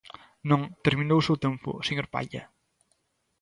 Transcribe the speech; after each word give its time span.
Non, 0.49 0.61
terminou 0.85 1.17
o 1.19 1.25
seu 1.27 1.37
tempo, 1.45 1.69
señor 1.87 2.07
Palla. 2.13 2.43